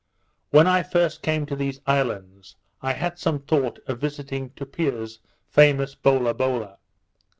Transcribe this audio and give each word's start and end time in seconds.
When 0.49 0.65
I 0.65 0.81
first 0.81 1.21
came 1.21 1.45
to 1.45 1.55
these 1.55 1.79
islands, 1.85 2.55
I 2.81 2.93
had 2.93 3.19
some 3.19 3.37
thought 3.37 3.77
of 3.85 4.01
visiting 4.01 4.49
Tupia's 4.49 5.19
famous 5.47 5.93
Bolabola. 5.93 6.79